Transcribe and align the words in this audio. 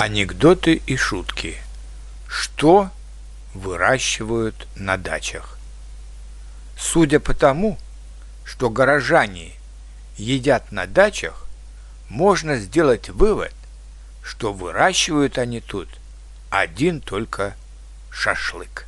Анекдоты 0.00 0.80
и 0.86 0.96
шутки. 0.96 1.58
Что 2.26 2.88
выращивают 3.52 4.66
на 4.74 4.96
дачах? 4.96 5.58
Судя 6.78 7.20
по 7.20 7.34
тому, 7.34 7.78
что 8.42 8.70
горожане 8.70 9.52
едят 10.16 10.72
на 10.72 10.86
дачах, 10.86 11.46
можно 12.08 12.56
сделать 12.56 13.10
вывод, 13.10 13.52
что 14.22 14.54
выращивают 14.54 15.36
они 15.36 15.60
тут 15.60 15.90
один 16.48 17.02
только 17.02 17.54
шашлык. 18.10 18.86